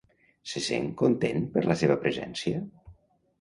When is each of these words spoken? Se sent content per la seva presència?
Se 0.51 0.61
sent 0.67 0.87
content 1.01 1.45
per 1.57 1.65
la 1.73 1.77
seva 1.83 1.99
presència? 2.07 2.65